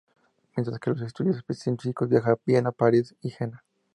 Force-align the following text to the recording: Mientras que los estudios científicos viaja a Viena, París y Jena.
Mientras 0.55 0.79
que 0.79 0.89
los 0.89 1.01
estudios 1.01 1.43
científicos 1.51 2.09
viaja 2.09 2.31
a 2.31 2.39
Viena, 2.43 2.71
París 2.71 3.13
y 3.21 3.29
Jena. 3.29 3.63